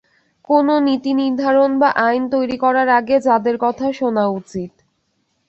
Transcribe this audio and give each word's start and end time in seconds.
কোনো 0.49 0.73
নীতিনির্ধারণ 0.87 1.71
বা 1.79 1.89
আইন 2.05 2.23
তৈরি 2.29 2.57
করার 2.57 2.89
আগে 2.99 3.15
যাঁদের 3.27 3.55
কথা 3.57 3.85
শোনা 3.91 4.25
উচিত। 4.31 4.71